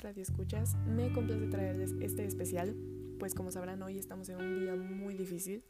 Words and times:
queridos 0.00 0.02
radioescuchas, 0.02 0.76
me 0.86 1.12
complace 1.12 1.46
traerles 1.46 1.94
este 2.00 2.24
especial, 2.24 2.74
pues 3.18 3.34
como 3.34 3.50
sabrán 3.50 3.82
hoy 3.82 3.98
estamos 3.98 4.28
en 4.28 4.36
un 4.36 4.60
día 4.60 4.74
muy 4.74 5.14
difícil 5.14 5.62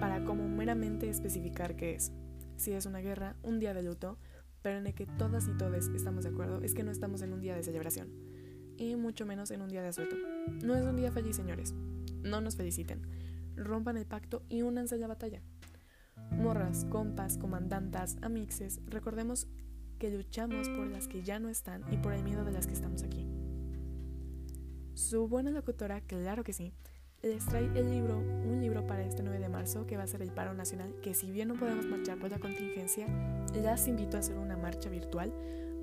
para 0.00 0.24
como 0.24 0.48
meramente 0.48 1.08
especificar 1.08 1.76
qué 1.76 1.94
es. 1.94 2.12
Si 2.56 2.72
es 2.72 2.86
una 2.86 3.00
guerra, 3.00 3.36
un 3.42 3.60
día 3.60 3.74
de 3.74 3.82
luto, 3.82 4.18
pero 4.62 4.78
en 4.78 4.86
el 4.86 4.94
que 4.94 5.06
todas 5.06 5.46
y 5.48 5.56
todos 5.56 5.88
estamos 5.88 6.24
de 6.24 6.30
acuerdo 6.30 6.62
es 6.62 6.74
que 6.74 6.82
no 6.84 6.90
estamos 6.90 7.22
en 7.22 7.32
un 7.32 7.40
día 7.40 7.54
de 7.54 7.62
celebración, 7.62 8.08
y 8.76 8.96
mucho 8.96 9.26
menos 9.26 9.50
en 9.50 9.60
un 9.62 9.68
día 9.68 9.82
de 9.82 9.88
asueto. 9.88 10.16
No 10.62 10.74
es 10.74 10.84
un 10.84 10.96
día 10.96 11.12
feliz, 11.12 11.36
señores. 11.36 11.74
No 12.22 12.40
nos 12.40 12.56
feliciten. 12.56 13.02
Rompan 13.56 13.96
el 13.96 14.06
pacto 14.06 14.42
y 14.48 14.62
únanse 14.62 14.94
a 14.94 14.98
la 14.98 15.06
batalla. 15.06 15.42
Morras, 16.30 16.86
compas, 16.86 17.38
comandantas, 17.38 18.16
amixes, 18.22 18.80
recordemos 18.86 19.46
que 19.98 20.10
luchamos 20.10 20.68
por 20.70 20.86
las 20.86 21.08
que 21.08 21.22
ya 21.22 21.38
no 21.38 21.48
están 21.48 21.84
y 21.92 21.96
por 21.96 22.12
el 22.12 22.22
miedo 22.24 22.44
de 22.44 22.52
las 22.52 22.66
que 22.66 22.72
estamos 22.72 23.02
aquí. 23.02 23.23
Su 24.94 25.26
buena 25.26 25.50
locutora, 25.50 26.00
claro 26.02 26.44
que 26.44 26.52
sí, 26.52 26.72
les 27.20 27.44
trae 27.46 27.68
el 27.74 27.90
libro, 27.90 28.18
un 28.18 28.60
libro 28.60 28.86
para 28.86 29.04
este 29.04 29.24
9 29.24 29.40
de 29.40 29.48
marzo 29.48 29.88
que 29.88 29.96
va 29.96 30.04
a 30.04 30.06
ser 30.06 30.22
el 30.22 30.30
paro 30.30 30.54
nacional, 30.54 30.94
que 31.02 31.14
si 31.14 31.32
bien 31.32 31.48
no 31.48 31.54
podemos 31.54 31.84
marchar 31.86 32.16
por 32.16 32.30
la 32.30 32.38
contingencia, 32.38 33.08
las 33.54 33.88
invito 33.88 34.16
a 34.16 34.20
hacer 34.20 34.38
una 34.38 34.56
marcha 34.56 34.88
virtual 34.88 35.32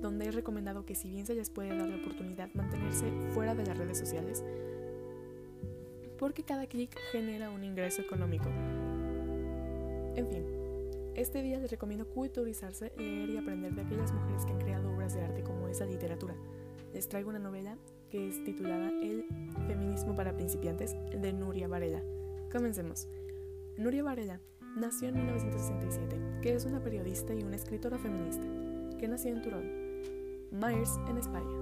donde 0.00 0.26
he 0.26 0.30
recomendado 0.30 0.86
que 0.86 0.94
si 0.94 1.10
bien 1.10 1.26
se 1.26 1.34
les 1.34 1.50
puede 1.50 1.76
dar 1.76 1.90
la 1.90 1.96
oportunidad 1.96 2.48
mantenerse 2.54 3.04
fuera 3.34 3.54
de 3.54 3.66
las 3.66 3.76
redes 3.76 3.98
sociales, 3.98 4.42
porque 6.18 6.42
cada 6.42 6.66
clic 6.66 6.96
genera 7.12 7.50
un 7.50 7.64
ingreso 7.64 8.00
económico. 8.00 8.48
En 10.16 10.26
fin, 10.26 10.46
este 11.16 11.42
día 11.42 11.58
les 11.58 11.70
recomiendo 11.70 12.08
culturizarse, 12.08 12.94
leer 12.96 13.28
y 13.28 13.36
aprender 13.36 13.74
de 13.74 13.82
aquellas 13.82 14.10
mujeres 14.10 14.46
que 14.46 14.52
han 14.52 14.58
creado 14.58 14.90
obras 14.90 15.12
de 15.12 15.20
arte 15.20 15.42
como 15.42 15.68
esa 15.68 15.84
literatura. 15.84 16.34
Les 16.94 17.08
traigo 17.08 17.28
una 17.28 17.38
novela 17.38 17.76
que 18.12 18.28
es 18.28 18.44
titulada 18.44 18.90
El 19.02 19.24
feminismo 19.66 20.14
para 20.14 20.36
principiantes 20.36 20.94
de 21.18 21.32
Nuria 21.32 21.66
Varela. 21.66 22.02
Comencemos. 22.52 23.08
Nuria 23.78 24.02
Varela 24.02 24.38
nació 24.76 25.08
en 25.08 25.14
1967, 25.16 26.40
que 26.42 26.54
es 26.54 26.66
una 26.66 26.82
periodista 26.84 27.34
y 27.34 27.42
una 27.42 27.56
escritora 27.56 27.98
feminista, 27.98 28.46
que 28.98 29.08
nació 29.08 29.32
en 29.32 29.40
Turón, 29.40 29.64
Myers, 30.50 31.00
en 31.08 31.16
España, 31.16 31.56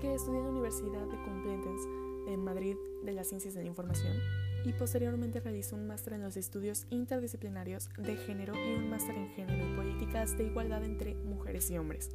que 0.00 0.12
estudió 0.12 0.40
en 0.40 0.46
la 0.46 0.50
Universidad 0.50 1.06
de 1.06 1.22
Complutense 1.22 1.88
en 2.26 2.42
Madrid 2.42 2.76
de 3.04 3.12
las 3.12 3.28
Ciencias 3.28 3.54
de 3.54 3.62
la 3.62 3.68
Información 3.68 4.16
y 4.64 4.72
posteriormente 4.72 5.38
realizó 5.38 5.76
un 5.76 5.86
máster 5.86 6.14
en 6.14 6.22
los 6.22 6.36
estudios 6.36 6.84
interdisciplinarios 6.90 7.88
de 7.96 8.16
género 8.16 8.54
y 8.54 8.74
un 8.74 8.90
máster 8.90 9.14
en 9.14 9.28
género 9.30 9.72
y 9.72 9.76
políticas 9.76 10.36
de 10.36 10.44
igualdad 10.44 10.82
entre 10.82 11.14
mujeres 11.14 11.70
y 11.70 11.78
hombres. 11.78 12.10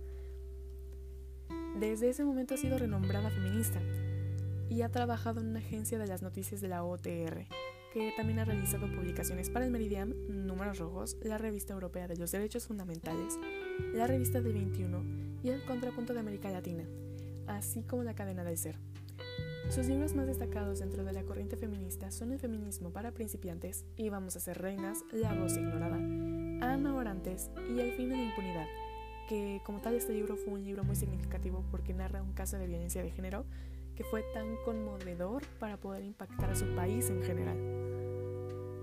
Desde 1.79 2.09
ese 2.09 2.23
momento 2.23 2.53
ha 2.53 2.57
sido 2.57 2.77
renombrada 2.77 3.29
feminista 3.29 3.81
y 4.69 4.81
ha 4.81 4.89
trabajado 4.89 5.41
en 5.41 5.47
una 5.47 5.59
agencia 5.59 5.99
de 5.99 6.07
las 6.07 6.21
noticias 6.21 6.61
de 6.61 6.69
la 6.69 6.85
OTR, 6.85 7.47
que 7.93 8.13
también 8.15 8.39
ha 8.39 8.45
realizado 8.45 8.87
publicaciones 8.87 9.49
para 9.49 9.65
el 9.65 9.71
Meridian, 9.71 10.15
Números 10.47 10.79
Rojos, 10.79 11.17
la 11.21 11.37
Revista 11.37 11.73
Europea 11.73 12.07
de 12.07 12.15
los 12.15 12.31
Derechos 12.31 12.67
Fundamentales, 12.67 13.37
la 13.93 14.07
Revista 14.07 14.41
del 14.41 14.53
21 14.53 15.03
y 15.43 15.49
el 15.49 15.65
Contrapunto 15.65 16.13
de 16.13 16.21
América 16.21 16.49
Latina, 16.49 16.85
así 17.47 17.83
como 17.83 18.03
la 18.03 18.15
Cadena 18.15 18.45
del 18.45 18.57
Ser. 18.57 18.77
Sus 19.69 19.87
libros 19.87 20.13
más 20.13 20.27
destacados 20.27 20.79
dentro 20.79 21.03
de 21.03 21.11
la 21.11 21.23
corriente 21.23 21.57
feminista 21.57 22.11
son 22.11 22.31
El 22.31 22.39
feminismo 22.39 22.91
para 22.91 23.11
principiantes 23.11 23.83
y 23.97 24.09
Vamos 24.09 24.35
a 24.35 24.39
ser 24.39 24.61
reinas, 24.61 25.03
La 25.11 25.33
voz 25.33 25.57
ignorada, 25.57 25.97
Ana 25.97 26.95
Orantes 26.95 27.49
y 27.69 27.79
El 27.79 27.91
fin 27.93 28.09
de 28.09 28.15
la 28.15 28.23
impunidad, 28.23 28.67
que 29.27 29.61
como 29.65 29.79
tal 29.79 29.95
este 29.95 30.13
libro 30.13 30.35
fue 30.37 30.53
un 30.53 30.63
libro 30.63 30.83
muy 30.83 30.95
significativo 30.95 31.63
porque 31.71 31.93
narra 31.93 32.21
un 32.21 32.33
caso 32.33 32.57
de 32.57 32.67
violencia 32.67 33.01
de 33.03 33.11
género 33.11 33.45
que 33.95 34.03
fue 34.03 34.23
tan 34.33 34.57
conmovedor 34.65 35.43
para 35.59 35.77
poder 35.77 36.03
impactar 36.03 36.51
a 36.51 36.55
su 36.55 36.65
país 36.75 37.09
en 37.09 37.23
general. 37.23 37.57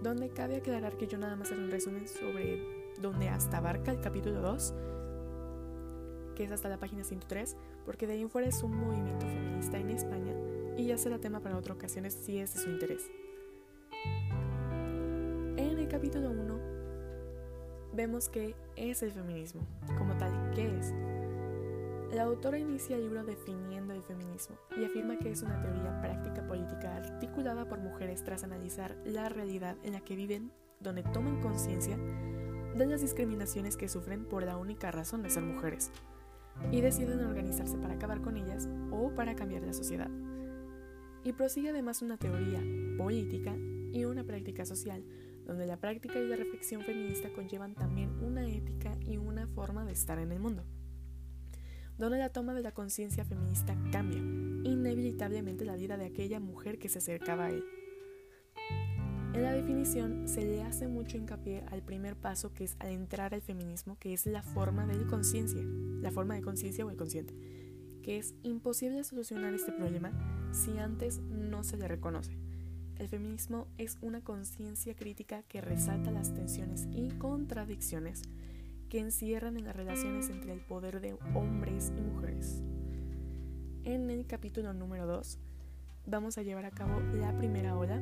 Donde 0.03 0.31
cabe 0.31 0.56
aclarar 0.56 0.97
que 0.97 1.06
yo 1.06 1.19
nada 1.19 1.37
más 1.37 1.53
haré 1.53 1.62
un 1.62 1.71
resumen 1.71 2.09
sobre 2.09 2.83
donde 3.00 3.28
hasta 3.28 3.59
abarca 3.59 3.91
el 3.91 4.00
capítulo 4.00 4.41
2, 4.41 4.75
que 6.34 6.44
es 6.44 6.50
hasta 6.50 6.69
la 6.69 6.78
página 6.78 7.05
103, 7.05 7.56
porque 7.84 8.06
de 8.06 8.15
ahí 8.15 8.22
en 8.22 8.31
fuera 8.31 8.49
es 8.49 8.62
un 8.62 8.77
movimiento 8.77 9.27
feminista 9.27 9.78
en 9.78 9.91
España 9.91 10.34
y 10.77 10.87
ya 10.87 10.99
será 10.99 11.19
tema 11.19 11.41
para 11.41 11.56
otras 11.56 11.77
ocasiones 11.77 12.15
si 12.15 12.38
es 12.38 12.55
de 12.55 12.61
su 12.61 12.71
interés. 12.71 13.11
En 15.56 15.78
el 15.78 15.88
capítulo 15.88 16.31
1 16.31 16.59
vemos 17.94 18.28
que 18.28 18.55
es 18.77 19.03
el 19.03 19.12
feminismo, 19.12 19.62
¿qué 20.55 20.79
es? 20.79 20.93
La 22.15 22.25
autora 22.25 22.59
inicia 22.59 22.97
el 22.97 23.03
libro 23.03 23.25
definiendo 23.25 23.95
el 23.95 24.03
feminismo 24.03 24.57
y 24.77 24.85
afirma 24.85 25.19
que 25.19 25.31
es 25.31 25.43
una 25.43 25.61
teoría 25.63 26.01
práctica 26.03 26.47
política 26.47 26.97
articulada 26.97 27.67
por 27.67 27.81
mujeres 27.81 28.23
tras 28.23 28.45
analizar 28.45 28.97
la 29.05 29.29
realidad 29.29 29.77
en 29.83 29.95
la 29.95 30.01
que 30.01 30.17
viven, 30.17 30.53
donde 30.81 31.03
toman 31.05 31.41
conciencia 31.41 31.97
de 31.97 32.87
las 32.87 33.01
discriminaciones 33.01 33.77
que 33.77 33.89
sufren 33.89 34.25
por 34.27 34.43
la 34.43 34.57
única 34.57 34.91
razón 34.91 35.23
de 35.23 35.31
ser 35.31 35.43
mujeres 35.43 35.91
y 36.71 36.81
deciden 36.81 37.25
organizarse 37.25 37.79
para 37.79 37.95
acabar 37.95 38.21
con 38.21 38.37
ellas 38.37 38.69
o 38.91 39.11
para 39.15 39.35
cambiar 39.35 39.62
la 39.62 39.73
sociedad 39.73 40.11
y 41.25 41.33
prosigue 41.33 41.71
además 41.71 42.03
una 42.03 42.17
teoría 42.17 42.61
política 42.97 43.55
y 43.93 44.05
una 44.05 44.25
práctica 44.25 44.65
social, 44.65 45.05
donde 45.47 45.67
la 45.67 45.77
práctica 45.77 46.19
y 46.19 46.29
la 46.29 46.37
reflexión 46.37 46.83
feminista 46.83 47.33
conllevan 47.33 47.75
también 47.75 48.11
una 48.23 48.49
ética 48.49 48.97
y 49.01 49.17
una 49.17 49.47
forma 49.49 49.85
de 49.85 49.93
estar 49.93 50.19
en 50.19 50.33
el 50.33 50.39
mundo, 50.39 50.65
donde 51.99 52.19
la 52.19 52.31
toma 52.31 52.55
de 52.55 52.63
la 52.63 52.73
conciencia 52.73 53.25
feminista 53.25 53.77
cambia 53.91 54.19
inevitablemente 54.65 55.65
la 55.65 55.77
vida 55.77 55.97
de 55.97 56.07
aquella 56.07 56.41
mujer 56.41 56.79
que 56.79 56.89
se 56.89 56.99
acercaba 56.99 57.47
a 57.47 57.51
él. 57.51 57.65
En 59.35 59.43
la 59.43 59.53
definición 59.53 60.29
se 60.29 60.43
le 60.43 60.63
hace 60.63 60.89
mucho 60.89 61.17
hincapié 61.17 61.65
al 61.71 61.83
primer 61.83 62.17
paso 62.17 62.53
que 62.53 62.65
es 62.65 62.77
al 62.81 62.91
entrar 62.91 63.33
al 63.33 63.41
feminismo, 63.41 63.97
que 63.99 64.13
es 64.13 64.27
la 64.27 64.43
forma 64.43 64.87
de 64.87 65.07
conciencia, 65.07 65.63
la 65.63 66.11
forma 66.11 66.35
de 66.35 66.43
conciencia 66.43 66.85
o 66.85 66.91
el 66.91 66.99
consciente, 66.99 67.35
que 68.03 68.19
es 68.19 68.35
imposible 68.43 69.03
solucionar 69.05 69.55
este 69.55 69.73
problema 69.73 70.13
si 70.53 70.77
antes 70.77 71.21
no 71.21 71.65
se 71.65 71.79
le 71.79 71.89
reconoce. 71.89 72.42
El 72.99 73.09
feminismo 73.09 73.67
es 73.79 73.99
una 74.01 74.23
conciencia 74.23 74.95
crítica 74.95 75.43
que 75.43 75.61
resalta 75.61 76.11
las 76.11 76.33
tensiones 76.33 76.87
y 76.93 77.09
contradicciones 77.11 78.23
que 78.89 79.01
encierran 79.01 79.57
en 79.57 79.65
las 79.65 79.75
relaciones 79.75 80.29
entre 80.29 80.53
el 80.53 80.61
poder 80.61 81.01
de 81.01 81.17
hombres 81.35 81.93
y 81.97 82.01
mujeres. 82.01 82.63
En 83.85 84.11
el 84.11 84.27
capítulo 84.27 84.73
número 84.73 85.07
2 85.07 85.39
vamos 86.07 86.39
a 86.39 86.43
llevar 86.43 86.67
a 86.67 86.71
cabo 86.71 87.01
la 87.15 87.37
primera 87.37 87.77
ola, 87.77 88.01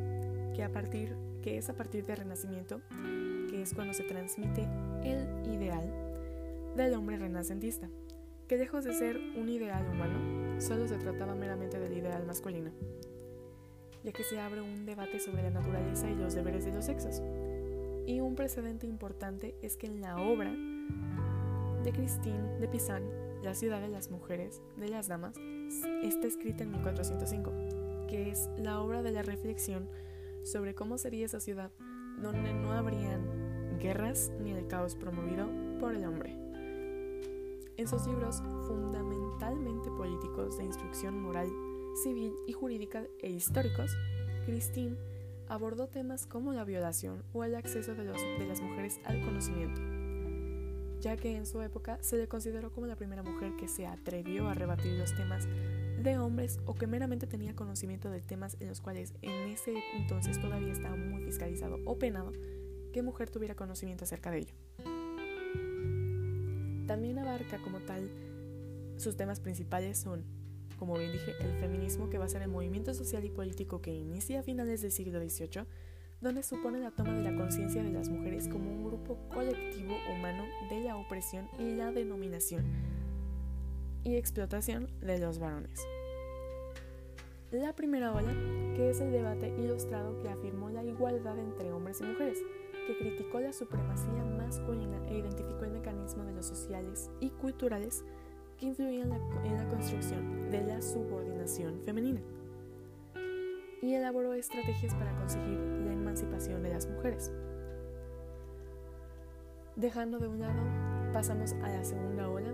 que, 0.55 0.62
a 0.62 0.73
partir, 0.73 1.17
que 1.43 1.59
es 1.59 1.69
a 1.71 1.75
partir 1.75 2.05
del 2.05 2.19
Renacimiento, 2.19 2.81
que 3.49 3.62
es 3.62 3.72
cuando 3.72 3.95
se 3.95 4.05
transmite 4.05 4.69
el 5.05 5.53
ideal 5.53 5.91
del 6.77 6.95
hombre 6.95 7.17
renacentista 7.17 7.89
que 8.51 8.57
lejos 8.57 8.83
de 8.83 8.93
ser 8.95 9.17
un 9.17 9.49
ideal 9.49 9.89
humano, 9.89 10.61
solo 10.61 10.89
se 10.89 10.99
trataba 10.99 11.37
meramente 11.37 11.78
del 11.78 11.97
ideal 11.97 12.27
masculino, 12.27 12.72
ya 14.05 14.12
que 14.12 14.25
se 14.25 14.41
abre 14.41 14.61
un 14.61 14.87
debate 14.87 15.21
sobre 15.21 15.43
la 15.43 15.50
naturaleza 15.50 16.09
y 16.09 16.15
los 16.15 16.34
deberes 16.34 16.65
de 16.65 16.72
los 16.72 16.84
sexos. 16.84 17.22
Y 18.06 18.21
un 18.21 18.34
precedente 18.34 18.87
importante 18.87 19.55
es 19.62 19.77
que 19.77 19.87
en 19.87 20.00
la 20.00 20.16
obra 20.16 20.50
de 20.50 21.93
Christine 21.93 22.59
de 22.59 22.69
Pizan, 22.69 23.03
La 23.43 23.55
ciudad 23.55 23.81
de 23.81 23.89
las 23.89 24.10
mujeres, 24.10 24.60
de 24.77 24.89
las 24.89 25.09
damas, 25.09 25.34
está 26.03 26.27
escrita 26.27 26.62
en 26.62 26.72
1405, 26.72 28.06
que 28.06 28.31
es 28.31 28.50
la 28.59 28.81
obra 28.81 29.03
de 29.03 29.12
la 29.12 29.22
reflexión 29.22 29.89
sobre 30.43 30.75
cómo 30.75 30.99
sería 30.99 31.25
esa 31.25 31.41
ciudad 31.41 31.71
donde 32.21 32.53
no 32.53 32.72
habrían 32.72 33.78
guerras 33.78 34.30
ni 34.42 34.51
el 34.51 34.66
caos 34.66 34.95
promovido 34.95 35.48
por 35.78 35.95
el 35.95 36.04
hombre. 36.04 36.36
En 37.78 37.89
sus 37.89 38.07
libros 38.07 38.42
fundamentalmente 38.66 39.91
políticos 39.91 40.59
de 40.59 40.65
instrucción 40.65 41.19
moral, 41.22 41.48
civil 42.03 42.34
y 42.47 42.53
jurídica 42.53 43.04
e 43.21 43.31
históricos, 43.31 43.91
Christine 44.47 44.97
abordó 45.48 45.89
temas 45.89 46.27
como 46.27 46.53
la 46.53 46.65
violación 46.65 47.25
o 47.33 47.45
el 47.45 47.54
acceso 47.54 47.95
de, 47.95 48.04
de 48.04 48.47
las 48.47 48.60
mujeres 48.60 49.01
al 49.04 49.21
conocimiento, 49.22 49.81
ya 51.01 51.16
que 51.16 51.37
en 51.37 51.47
su 51.47 51.60
época 51.63 51.98
se 52.03 52.16
le 52.16 52.28
consideró 52.28 52.72
como 52.72 52.87
la 52.87 52.97
primera 52.97 53.22
mujer 53.22 53.57
que 53.57 53.69
se 53.69 53.87
atrevió 53.87 54.48
a 54.48 54.54
rebatir 54.54 54.92
los 54.92 55.15
temas 55.15 55.47
de 56.03 56.19
hombres 56.19 56.60
o 56.66 56.75
que 56.75 56.87
meramente 56.87 57.27
tenía 57.27 57.54
conocimiento 57.54 58.10
de 58.10 58.21
temas 58.21 58.57
en 58.60 58.69
los 58.69 58.81
cuales 58.81 59.13
en 59.22 59.48
ese 59.48 59.75
entonces 59.97 60.41
todavía 60.41 60.72
estaba 60.72 60.97
muy 60.97 61.22
fiscalizado 61.25 61.78
o 61.84 61.98
penado 61.98 62.33
que 62.93 63.03
mujer 63.03 63.31
tuviera 63.31 63.54
conocimiento 63.54 64.04
acerca 64.04 64.31
de 64.31 64.39
ello. 64.39 64.54
También 66.86 67.19
abarca 67.19 67.59
como 67.59 67.78
tal, 67.81 68.10
sus 68.97 69.16
temas 69.16 69.41
principales 69.41 69.98
son, 69.98 70.25
como 70.80 70.97
bien 70.97 71.12
dije, 71.12 71.34
el 71.41 71.53
feminismo 71.60 72.09
que 72.09 72.16
va 72.16 72.24
a 72.24 72.28
ser 72.28 72.41
el 72.41 72.48
movimiento 72.48 72.94
social 72.94 73.22
y 73.22 73.28
político 73.28 73.82
que 73.82 73.94
inicia 73.94 74.41
a 74.41 74.42
finales 74.42 74.80
del 74.80 74.91
siglo 74.91 75.21
XVIII, 75.21 75.66
donde 76.22 76.42
supone 76.42 76.80
la 76.80 76.91
toma 76.91 77.12
de 77.12 77.22
la 77.22 77.36
conciencia 77.36 77.82
de 77.82 77.92
las 77.92 78.09
mujeres 78.09 78.48
como 78.48 78.71
un 78.71 78.86
grupo 78.86 79.18
colectivo 79.28 79.94
humano 80.10 80.42
de 80.71 80.80
la 80.80 80.97
opresión 80.97 81.50
y 81.59 81.74
la 81.77 81.92
denominación 81.92 82.65
y 84.04 84.16
explotación 84.16 84.88
de 85.03 85.18
los 85.18 85.38
varones. 85.38 85.80
La 87.50 87.74
primera 87.74 88.15
ola, 88.15 88.33
que 88.74 88.88
es 88.88 89.03
el 89.03 89.12
debate 89.12 89.48
ilustrado 89.59 90.18
que 90.22 90.30
afirmó 90.30 90.71
la 90.71 90.83
igualdad 90.83 91.38
entre 91.38 91.72
hombres 91.72 92.00
y 92.00 92.04
mujeres, 92.04 92.38
que 92.86 92.97
criticó 92.97 93.38
la 93.38 93.53
supremacía 93.53 94.24
masculina 94.24 94.98
e 95.09 95.18
identificó 95.18 95.66
el 95.66 95.72
mecanismo 95.72 96.24
de 96.24 96.33
los 96.33 96.47
sociales 96.47 97.10
y 97.21 97.28
culturales 97.28 98.03
que 98.60 98.66
influían 98.66 99.10
en 99.42 99.57
la 99.57 99.66
construcción 99.68 100.51
de 100.51 100.62
la 100.62 100.83
subordinación 100.83 101.80
femenina 101.83 102.21
y 103.80 103.95
elaboró 103.95 104.34
estrategias 104.34 104.95
para 104.95 105.16
conseguir 105.16 105.59
la 105.59 105.92
emancipación 105.92 106.62
de 106.62 106.68
las 106.68 106.86
mujeres. 106.86 107.33
Dejando 109.77 110.18
de 110.18 110.28
un 110.28 110.41
lado, 110.41 110.60
pasamos 111.12 111.54
a 111.54 111.68
la 111.71 111.83
segunda 111.84 112.28
ola, 112.28 112.53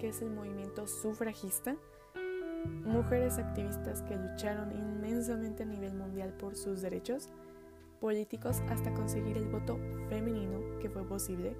que 0.00 0.08
es 0.08 0.20
el 0.20 0.30
movimiento 0.30 0.88
sufragista, 0.88 1.76
mujeres 2.84 3.38
activistas 3.38 4.02
que 4.02 4.16
lucharon 4.16 4.72
inmensamente 4.72 5.62
a 5.62 5.66
nivel 5.66 5.94
mundial 5.94 6.32
por 6.32 6.56
sus 6.56 6.82
derechos 6.82 7.30
políticos 8.00 8.62
hasta 8.68 8.92
conseguir 8.92 9.36
el 9.36 9.46
voto 9.46 9.78
femenino 10.08 10.78
que 10.80 10.90
fue 10.90 11.04
posible 11.04 11.56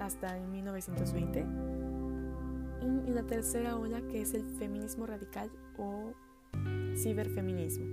hasta 0.00 0.36
en 0.36 0.50
1920. 0.50 1.83
Y 3.06 3.10
la 3.12 3.22
tercera 3.22 3.76
ola 3.76 4.00
que 4.08 4.20
es 4.20 4.34
el 4.34 4.44
feminismo 4.58 5.06
radical 5.06 5.50
o 5.78 6.12
ciberfeminismo. 6.96 7.86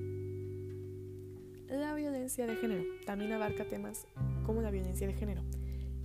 La 1.70 1.96
violencia 1.96 2.46
de 2.46 2.56
género 2.58 2.84
también 3.06 3.32
abarca 3.32 3.66
temas 3.66 4.06
como 4.46 4.62
la 4.62 4.72
violencia 4.72 5.08
de 5.08 5.14
género, 5.14 5.44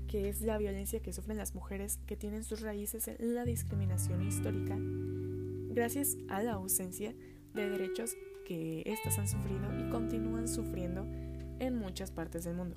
que 0.06 0.28
es 0.28 0.40
la 0.42 0.58
violencia 0.58 1.00
que 1.00 1.12
sufren 1.12 1.36
las 1.36 1.54
mujeres 1.54 1.98
que 2.06 2.16
tienen 2.16 2.44
sus 2.44 2.60
raíces 2.60 3.08
en 3.08 3.34
la 3.34 3.44
discriminación 3.44 4.22
histórica 4.22 4.78
gracias 5.76 6.16
a 6.30 6.42
la 6.42 6.52
ausencia 6.52 7.14
de 7.54 7.68
derechos 7.68 8.16
que 8.46 8.82
éstas 8.86 9.18
han 9.18 9.28
sufrido 9.28 9.60
y 9.78 9.90
continúan 9.90 10.48
sufriendo 10.48 11.06
en 11.58 11.76
muchas 11.76 12.10
partes 12.10 12.44
del 12.44 12.54
mundo, 12.54 12.76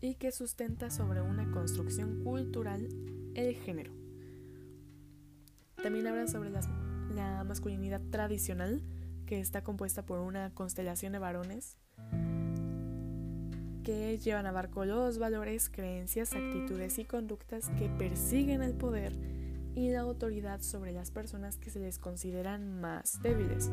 y 0.00 0.14
que 0.14 0.32
sustenta 0.32 0.88
sobre 0.90 1.20
una 1.20 1.50
construcción 1.50 2.24
cultural 2.24 2.88
el 3.34 3.54
género. 3.56 4.03
También 5.82 6.06
hablan 6.06 6.28
sobre 6.28 6.50
la 6.50 7.44
masculinidad 7.44 8.00
tradicional, 8.10 8.82
que 9.26 9.40
está 9.40 9.62
compuesta 9.62 10.04
por 10.04 10.20
una 10.20 10.50
constelación 10.54 11.12
de 11.12 11.18
varones 11.18 11.76
que 13.84 14.18
llevan 14.18 14.46
a 14.46 14.52
barco 14.52 14.84
los 14.84 15.18
valores, 15.18 15.68
creencias, 15.68 16.32
actitudes 16.32 16.98
y 16.98 17.04
conductas 17.04 17.70
que 17.78 17.88
persiguen 17.90 18.62
el 18.62 18.72
poder 18.72 19.12
y 19.74 19.90
la 19.90 20.00
autoridad 20.00 20.60
sobre 20.62 20.92
las 20.92 21.10
personas 21.10 21.58
que 21.58 21.70
se 21.70 21.80
les 21.80 21.98
consideran 21.98 22.80
más 22.80 23.20
débiles, 23.22 23.70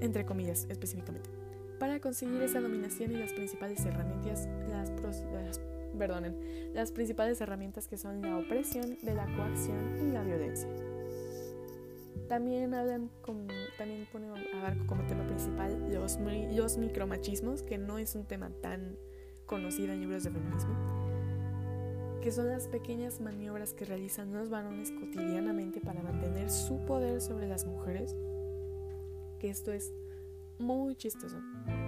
entre 0.00 0.26
comillas 0.26 0.66
específicamente, 0.68 1.30
para 1.78 2.00
conseguir 2.00 2.42
esa 2.42 2.60
dominación 2.60 3.12
y 3.12 3.16
las 3.16 3.32
principales 3.32 3.84
herramientas, 3.84 4.48
las, 4.68 4.90
las, 5.32 5.60
perdonen, 5.94 6.36
las 6.74 6.92
principales 6.92 7.40
herramientas 7.40 7.88
que 7.88 7.96
son 7.96 8.22
la 8.22 8.38
opresión, 8.38 8.98
de 9.02 9.14
la 9.14 9.26
coacción 9.36 10.08
y 10.08 10.12
la 10.12 10.22
violencia. 10.22 10.68
También 12.28 12.72
hablan 12.74 13.10
como, 13.20 13.46
también 13.76 14.06
ponen 14.10 14.30
abarco 14.54 14.86
como 14.86 15.06
tema 15.06 15.26
principal 15.26 15.92
los, 15.92 16.18
los 16.54 16.78
micromachismos, 16.78 17.62
que 17.62 17.76
no 17.76 17.98
es 17.98 18.14
un 18.14 18.24
tema 18.24 18.50
tan 18.62 18.96
conocido 19.46 19.92
en 19.92 20.00
libros 20.00 20.24
de 20.24 20.30
feminismo, 20.30 20.74
que 22.22 22.32
son 22.32 22.48
las 22.48 22.68
pequeñas 22.68 23.20
maniobras 23.20 23.74
que 23.74 23.84
realizan 23.84 24.32
los 24.32 24.48
varones 24.48 24.90
cotidianamente 24.90 25.80
para 25.80 26.02
mantener 26.02 26.50
su 26.50 26.78
poder 26.86 27.20
sobre 27.20 27.46
las 27.46 27.66
mujeres, 27.66 28.16
que 29.38 29.50
esto 29.50 29.72
es 29.72 29.92
muy 30.58 30.94
chistoso, 30.96 31.36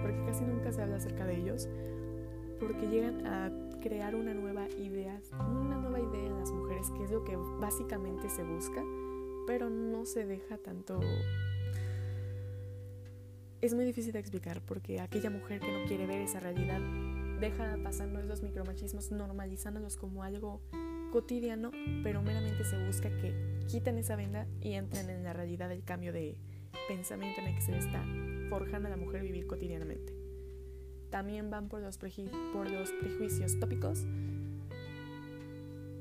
porque 0.01 0.23
casi 0.25 0.43
nunca 0.43 0.71
se 0.71 0.81
habla 0.81 0.97
acerca 0.97 1.25
de 1.25 1.37
ellos, 1.37 1.67
porque 2.59 2.87
llegan 2.87 3.25
a 3.25 3.51
crear 3.87 4.15
una 4.15 4.33
nueva 4.33 4.67
idea, 4.69 5.21
una 5.39 5.77
nueva 5.77 5.99
idea 5.99 6.27
en 6.27 6.39
las 6.39 6.51
mujeres, 6.51 6.91
que 6.91 7.03
es 7.03 7.11
lo 7.11 7.23
que 7.23 7.37
básicamente 7.59 8.29
se 8.29 8.43
busca 8.43 8.83
pero 9.47 9.69
no 9.71 10.05
se 10.05 10.25
deja 10.25 10.57
tanto... 10.57 10.99
Es 13.61 13.73
muy 13.73 13.85
difícil 13.85 14.11
de 14.11 14.19
explicar 14.19 14.61
porque 14.61 14.99
aquella 14.99 15.31
mujer 15.31 15.61
que 15.61 15.71
no 15.71 15.87
quiere 15.87 16.05
ver 16.05 16.21
esa 16.21 16.39
realidad 16.39 16.79
deja 17.39 17.75
pasando 17.83 18.19
esos 18.19 18.43
micromachismos 18.43 19.11
normalizándolos 19.11 19.97
como 19.97 20.21
algo 20.21 20.61
cotidiano, 21.11 21.71
pero 22.03 22.21
meramente 22.21 22.63
se 22.65 22.85
busca 22.85 23.09
que 23.09 23.33
quiten 23.67 23.97
esa 23.97 24.15
venda 24.15 24.47
y 24.61 24.73
entren 24.73 25.09
en 25.09 25.23
la 25.23 25.33
realidad 25.33 25.69
del 25.69 25.83
cambio 25.83 26.13
de 26.13 26.37
pensamiento 26.87 27.41
en 27.41 27.47
el 27.47 27.55
que 27.55 27.61
se 27.61 27.77
está 27.77 28.05
forjando 28.49 28.89
a 28.89 28.91
la 28.91 28.97
mujer 28.97 29.23
vivir 29.23 29.47
cotidianamente. 29.47 30.26
También 31.09 31.49
van 31.49 31.69
por 31.69 31.81
los, 31.81 31.97
por 31.97 32.69
los 32.69 32.91
prejuicios 32.91 33.59
tópicos 33.59 34.05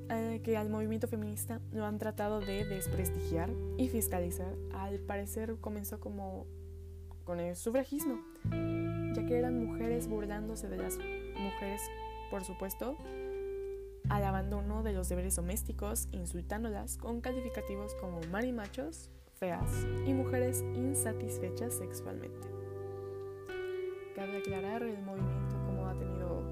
eh, 0.09 0.41
que 0.45 0.57
al 0.57 0.71
movimiento 0.71 1.09
feminista 1.09 1.61
lo 1.73 1.85
han 1.85 1.99
tratado 1.99 2.39
de 2.41 2.65
desprestigiar 2.65 3.51
y 3.77 3.89
fiscalizar. 3.89 4.55
Al 4.73 5.01
parecer 5.01 5.57
comenzó 5.61 5.99
como 5.99 6.47
con 7.25 7.41
el 7.41 7.57
sufragismo, 7.57 8.21
ya 8.45 9.27
que 9.27 9.37
eran 9.37 9.67
mujeres 9.67 10.07
burlándose 10.07 10.69
de 10.69 10.77
las 10.77 10.97
mujeres, 10.97 11.83
por 12.31 12.45
supuesto, 12.45 12.97
al 14.09 14.25
abandono 14.25 14.85
de 14.85 14.93
los 14.93 15.09
deberes 15.09 15.35
domésticos, 15.35 16.07
insultándolas 16.13 16.97
con 16.99 17.21
calificativos 17.21 17.95
como 17.97 18.21
marimachos, 18.31 19.11
feas 19.35 19.85
y 20.07 20.13
mujeres 20.13 20.63
insatisfechas 20.77 21.75
sexualmente. 21.75 22.56
Cabe 24.17 24.39
aclarar 24.39 24.83
el 24.83 25.01
movimiento 25.03 25.57
como 25.67 25.87
ha 25.87 25.95
tenido 25.97 26.43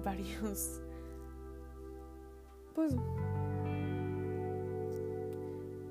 varios 0.04 0.80
pues 2.76 2.94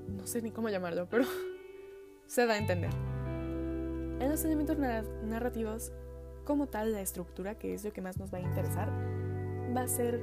no 0.08 0.24
sé 0.24 0.40
ni 0.40 0.52
cómo 0.52 0.68
llamarlo, 0.68 1.08
pero 1.10 1.24
se 2.26 2.46
da 2.46 2.54
a 2.54 2.58
entender. 2.58 2.90
En 4.20 4.30
los 4.30 4.44
elementos 4.44 4.78
narrativos, 4.78 5.92
como 6.44 6.68
tal, 6.68 6.92
la 6.92 7.00
estructura, 7.00 7.58
que 7.58 7.74
es 7.74 7.84
lo 7.84 7.92
que 7.92 8.00
más 8.00 8.18
nos 8.18 8.32
va 8.32 8.38
a 8.38 8.40
interesar, 8.40 8.88
va 9.76 9.82
a 9.82 9.88
ser 9.88 10.20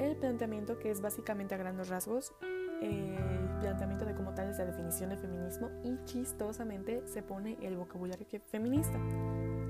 el 0.00 0.16
planteamiento, 0.16 0.78
que 0.78 0.90
es 0.90 1.00
básicamente 1.00 1.54
a 1.54 1.58
grandes 1.58 1.88
rasgos, 1.88 2.34
el 2.80 3.16
planteamiento 3.60 4.04
de 4.04 4.14
cómo 4.14 4.34
tal 4.34 4.50
es 4.50 4.58
la 4.58 4.64
definición 4.64 5.10
de 5.10 5.16
feminismo 5.16 5.70
y 5.84 6.04
chistosamente 6.04 7.02
se 7.06 7.22
pone 7.22 7.56
el 7.62 7.76
vocabulario 7.76 8.26
feminista, 8.50 8.98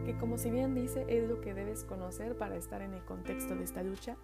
que 0.04 0.16
como 0.16 0.38
si 0.38 0.50
bien 0.50 0.75
dice 0.75 1.04
es 1.09 1.28
lo 1.28 1.40
que 1.40 1.54
debes 1.54 1.85
conocer 1.85 2.37
para 2.37 2.56
estar 2.56 2.82
en 2.82 2.94
el 2.94 3.04
contexto 3.04 3.54
de 3.54 3.64
esta 3.64 3.82
lucha 3.82 4.16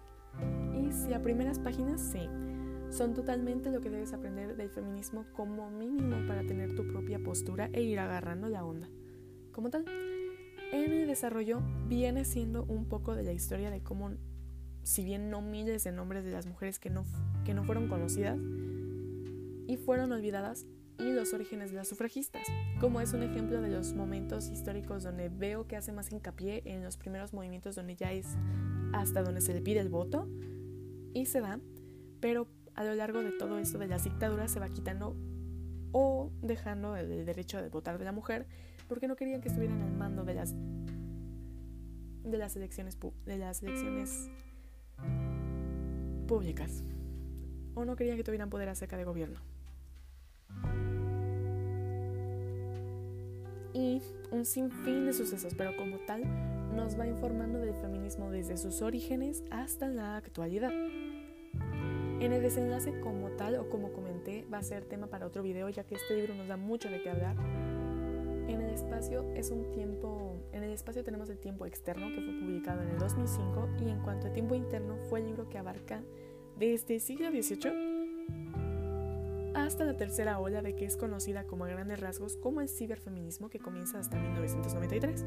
y 0.73 0.91
si 0.91 1.13
a 1.13 1.21
primeras 1.21 1.59
páginas, 1.59 2.01
sí, 2.01 2.27
son 2.89 3.13
totalmente 3.13 3.71
lo 3.71 3.81
que 3.81 3.89
debes 3.89 4.13
aprender 4.13 4.55
del 4.55 4.69
feminismo 4.69 5.25
como 5.33 5.69
mínimo 5.69 6.25
para 6.27 6.41
tener 6.41 6.75
tu 6.75 6.87
propia 6.87 7.19
postura 7.19 7.69
e 7.73 7.81
ir 7.81 7.99
agarrando 7.99 8.49
la 8.49 8.63
onda. 8.63 8.89
Como 9.51 9.69
tal, 9.69 9.85
en 10.71 10.91
el 10.91 11.07
desarrollo 11.07 11.61
viene 11.87 12.25
siendo 12.25 12.63
un 12.65 12.85
poco 12.85 13.15
de 13.15 13.23
la 13.23 13.33
historia 13.33 13.69
de 13.69 13.81
cómo, 13.81 14.11
si 14.83 15.03
bien 15.03 15.29
no 15.29 15.41
miles 15.41 15.83
de 15.83 15.91
nombres 15.91 16.23
de 16.23 16.31
las 16.31 16.45
mujeres 16.45 16.79
que 16.79 16.89
no, 16.89 17.05
que 17.45 17.53
no 17.53 17.63
fueron 17.63 17.87
conocidas 17.89 18.39
y 19.67 19.77
fueron 19.77 20.11
olvidadas, 20.11 20.65
y 20.99 21.13
los 21.13 21.33
orígenes 21.33 21.71
de 21.71 21.77
las 21.77 21.87
sufragistas, 21.87 22.45
como 22.79 22.99
es 22.99 23.13
un 23.13 23.23
ejemplo 23.23 23.61
de 23.61 23.69
los 23.69 23.93
momentos 23.93 24.49
históricos 24.49 25.03
donde 25.03 25.29
veo 25.29 25.65
que 25.67 25.77
hace 25.77 25.91
más 25.91 26.11
hincapié 26.11 26.61
en 26.65 26.83
los 26.83 26.97
primeros 26.97 27.33
movimientos 27.33 27.75
donde 27.75 27.95
ya 27.95 28.11
es 28.11 28.27
hasta 28.93 29.23
donde 29.23 29.41
se 29.41 29.53
le 29.53 29.61
pide 29.61 29.79
el 29.79 29.89
voto 29.89 30.27
y 31.13 31.25
se 31.25 31.39
da, 31.39 31.59
pero 32.19 32.47
a 32.75 32.83
lo 32.83 32.93
largo 32.95 33.21
de 33.21 33.31
todo 33.31 33.59
esto 33.59 33.77
de 33.77 33.87
las 33.87 34.03
dictaduras 34.03 34.51
se 34.51 34.59
va 34.59 34.69
quitando 34.69 35.15
o 35.91 36.31
dejando 36.41 36.95
el 36.95 37.25
derecho 37.25 37.61
de 37.61 37.69
votar 37.69 37.97
de 37.97 38.05
la 38.05 38.11
mujer 38.11 38.45
porque 38.87 39.07
no 39.07 39.15
querían 39.15 39.41
que 39.41 39.47
estuvieran 39.47 39.81
al 39.81 39.93
mando 39.93 40.23
de 40.23 40.33
las 40.33 40.53
de 42.23 42.37
las 42.37 42.55
elecciones 42.55 42.97
de 43.25 43.37
las 43.37 43.63
elecciones 43.63 44.29
públicas 46.27 46.83
o 47.73 47.85
no 47.85 47.95
querían 47.95 48.17
que 48.17 48.23
tuvieran 48.23 48.49
poder 48.49 48.69
acerca 48.69 48.97
de 48.97 49.05
gobierno. 49.05 49.39
Y 53.73 54.01
un 54.31 54.45
sinfín 54.45 55.05
de 55.05 55.13
sucesos, 55.13 55.53
pero 55.55 55.75
como 55.77 55.97
tal 55.99 56.23
nos 56.75 56.99
va 56.99 57.07
informando 57.07 57.59
del 57.59 57.73
feminismo 57.75 58.31
desde 58.31 58.57
sus 58.57 58.81
orígenes 58.81 59.43
hasta 59.51 59.87
la 59.87 60.17
actualidad. 60.17 60.71
En 62.19 62.33
el 62.33 62.41
desenlace 62.41 62.99
como 62.99 63.29
tal 63.31 63.55
o 63.55 63.69
como 63.69 63.93
comenté 63.93 64.45
va 64.51 64.57
a 64.57 64.63
ser 64.63 64.85
tema 64.85 65.07
para 65.07 65.25
otro 65.25 65.41
video 65.41 65.69
ya 65.69 65.85
que 65.85 65.95
este 65.95 66.15
libro 66.15 66.35
nos 66.35 66.47
da 66.47 66.57
mucho 66.57 66.89
de 66.89 67.01
qué 67.01 67.09
hablar. 67.09 67.35
En 68.47 68.61
el 68.61 68.73
espacio 68.73 69.25
es 69.35 69.51
un 69.51 69.71
tiempo, 69.71 70.35
en 70.51 70.63
el 70.63 70.71
espacio 70.71 71.03
tenemos 71.03 71.29
el 71.29 71.39
tiempo 71.39 71.65
externo 71.65 72.07
que 72.09 72.21
fue 72.21 72.33
publicado 72.39 72.81
en 72.81 72.89
el 72.89 72.97
2005 72.97 73.69
y 73.79 73.89
en 73.89 74.01
cuanto 74.01 74.27
a 74.27 74.33
tiempo 74.33 74.55
interno 74.55 74.97
fue 75.09 75.19
el 75.19 75.27
libro 75.27 75.47
que 75.49 75.57
abarca 75.57 76.03
desde 76.57 76.95
el 76.95 77.01
siglo 77.01 77.29
XVIII 77.29 77.88
hasta 79.69 79.85
la 79.85 79.95
tercera 79.95 80.39
ola 80.39 80.63
de 80.63 80.75
que 80.75 80.85
es 80.85 80.97
conocida 80.97 81.45
como 81.45 81.63
a 81.63 81.67
grandes 81.67 81.99
rasgos 81.99 82.35
como 82.37 82.59
el 82.59 82.69
ciberfeminismo 82.69 83.51
que 83.51 83.59
comienza 83.59 83.99
hasta 83.99 84.17
1993. 84.17 85.23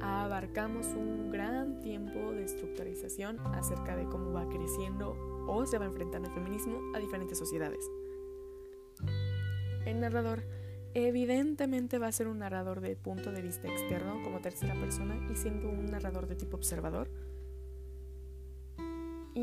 Abarcamos 0.00 0.86
un 0.94 1.32
gran 1.32 1.80
tiempo 1.80 2.30
de 2.30 2.44
estructurización 2.44 3.40
acerca 3.40 3.96
de 3.96 4.04
cómo 4.04 4.32
va 4.32 4.48
creciendo 4.48 5.16
o 5.48 5.66
se 5.66 5.76
va 5.76 5.86
enfrentando 5.86 6.28
el 6.28 6.34
feminismo 6.34 6.78
a 6.94 7.00
diferentes 7.00 7.36
sociedades. 7.36 7.84
El 9.86 9.98
narrador 9.98 10.44
evidentemente 10.94 11.98
va 11.98 12.06
a 12.06 12.12
ser 12.12 12.28
un 12.28 12.38
narrador 12.38 12.80
de 12.80 12.94
punto 12.94 13.32
de 13.32 13.42
vista 13.42 13.66
externo 13.66 14.22
como 14.22 14.40
tercera 14.40 14.74
persona 14.74 15.18
y 15.32 15.34
siendo 15.34 15.68
un 15.68 15.86
narrador 15.86 16.28
de 16.28 16.36
tipo 16.36 16.56
observador. 16.56 17.10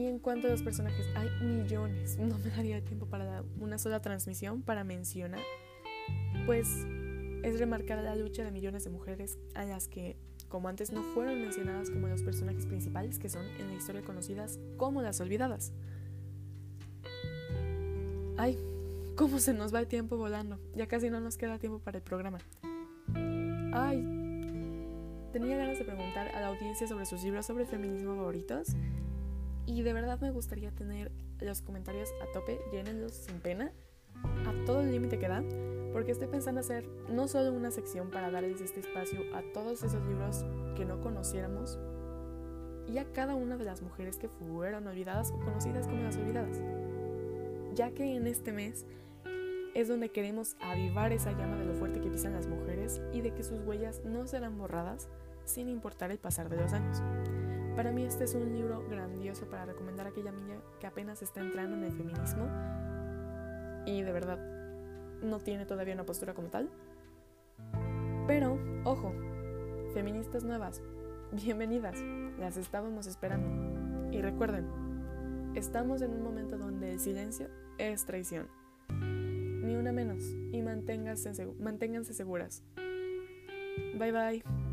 En 0.09 0.17
cuanto 0.17 0.47
a 0.47 0.49
los 0.49 0.63
personajes, 0.63 1.05
hay 1.13 1.29
millones, 1.39 2.17
no 2.17 2.39
me 2.39 2.49
daría 2.49 2.83
tiempo 2.83 3.05
para 3.05 3.43
una 3.59 3.77
sola 3.77 4.01
transmisión 4.01 4.63
para 4.63 4.83
mencionar, 4.83 5.39
pues 6.47 6.67
es 7.43 7.59
remarcar 7.59 8.03
la 8.03 8.15
lucha 8.15 8.43
de 8.43 8.49
millones 8.49 8.83
de 8.85 8.89
mujeres 8.89 9.37
a 9.53 9.65
las 9.65 9.87
que, 9.87 10.17
como 10.47 10.67
antes, 10.67 10.91
no 10.91 11.03
fueron 11.03 11.39
mencionadas 11.39 11.91
como 11.91 12.07
los 12.07 12.23
personajes 12.23 12.65
principales 12.65 13.19
que 13.19 13.29
son 13.29 13.45
en 13.59 13.67
la 13.67 13.75
historia 13.75 14.01
conocidas 14.01 14.59
como 14.77 15.03
las 15.03 15.21
olvidadas. 15.21 15.73
Ay, 18.35 18.57
cómo 19.15 19.37
se 19.37 19.53
nos 19.53 19.71
va 19.71 19.79
el 19.79 19.87
tiempo 19.87 20.17
volando. 20.17 20.59
Ya 20.73 20.87
casi 20.87 21.11
no 21.11 21.19
nos 21.19 21.37
queda 21.37 21.59
tiempo 21.59 21.77
para 21.77 21.99
el 21.99 22.03
programa. 22.03 22.39
Ay, 23.73 23.99
tenía 25.31 25.55
ganas 25.55 25.77
de 25.77 25.85
preguntar 25.85 26.29
a 26.29 26.41
la 26.41 26.47
audiencia 26.47 26.87
sobre 26.87 27.05
sus 27.05 27.23
libros 27.23 27.45
sobre 27.45 27.67
feminismo 27.67 28.15
favoritos. 28.15 28.69
Y 29.69 29.83
de 29.83 29.93
verdad 29.93 30.19
me 30.19 30.31
gustaría 30.31 30.71
tener 30.71 31.11
los 31.39 31.61
comentarios 31.61 32.09
a 32.23 32.31
tope, 32.33 32.59
llénenlos 32.71 33.11
sin 33.11 33.39
pena, 33.39 33.71
a 34.47 34.65
todo 34.65 34.81
el 34.81 34.91
límite 34.91 35.19
que 35.19 35.27
da, 35.27 35.43
porque 35.93 36.11
estoy 36.11 36.27
pensando 36.27 36.61
hacer 36.61 36.87
no 37.07 37.27
solo 37.27 37.53
una 37.53 37.69
sección 37.69 38.09
para 38.09 38.31
darles 38.31 38.61
este 38.61 38.79
espacio 38.79 39.19
a 39.35 39.43
todos 39.53 39.83
esos 39.83 40.03
libros 40.07 40.43
que 40.75 40.85
no 40.85 40.99
conociéramos 41.01 41.77
y 42.87 42.97
a 42.97 43.13
cada 43.13 43.35
una 43.35 43.57
de 43.57 43.65
las 43.65 43.83
mujeres 43.83 44.17
que 44.17 44.27
fueron 44.27 44.87
olvidadas 44.87 45.29
o 45.29 45.39
conocidas 45.39 45.85
como 45.85 46.01
las 46.01 46.17
olvidadas, 46.17 46.57
ya 47.75 47.91
que 47.91 48.15
en 48.15 48.25
este 48.25 48.51
mes 48.51 48.87
es 49.75 49.87
donde 49.87 50.09
queremos 50.09 50.57
avivar 50.61 51.13
esa 51.13 51.31
llama 51.33 51.57
de 51.57 51.65
lo 51.65 51.75
fuerte 51.75 52.01
que 52.01 52.09
pisan 52.09 52.33
las 52.33 52.47
mujeres 52.47 53.01
y 53.13 53.21
de 53.21 53.35
que 53.35 53.43
sus 53.43 53.59
huellas 53.59 54.01
no 54.03 54.25
serán 54.25 54.57
borradas 54.57 55.09
sin 55.45 55.69
importar 55.69 56.09
el 56.09 56.17
pasar 56.17 56.49
de 56.49 56.57
los 56.57 56.73
años. 56.73 57.03
Para 57.75 57.91
mí 57.91 58.03
este 58.03 58.25
es 58.25 58.35
un 58.35 58.51
libro 58.51 58.85
grandioso 58.89 59.49
para 59.49 59.65
recomendar 59.65 60.07
a 60.07 60.09
aquella 60.09 60.31
niña 60.31 60.57
que 60.79 60.87
apenas 60.87 61.21
está 61.21 61.41
entrando 61.41 61.75
en 61.77 61.83
el 61.83 61.91
feminismo 61.93 62.47
y 63.85 64.01
de 64.01 64.11
verdad 64.11 64.39
no 65.21 65.39
tiene 65.39 65.65
todavía 65.65 65.93
una 65.93 66.05
postura 66.05 66.33
como 66.33 66.49
tal. 66.49 66.69
Pero, 68.27 68.59
ojo, 68.83 69.13
feministas 69.93 70.43
nuevas, 70.43 70.81
bienvenidas, 71.31 71.95
las 72.39 72.57
estábamos 72.57 73.07
esperando. 73.07 74.11
Y 74.11 74.21
recuerden, 74.21 74.67
estamos 75.55 76.01
en 76.01 76.11
un 76.11 76.23
momento 76.23 76.57
donde 76.57 76.91
el 76.91 76.99
silencio 76.99 77.47
es 77.77 78.05
traición 78.05 78.47
ni 79.69 79.75
una 79.75 79.91
menos, 79.91 80.23
y 80.51 80.61
manténganse, 80.61 81.45
manténganse 81.59 82.13
seguras. 82.13 82.63
Bye 83.97 84.11
bye. 84.11 84.68